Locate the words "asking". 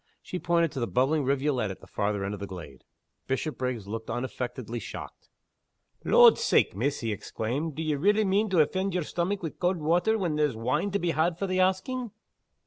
11.59-12.09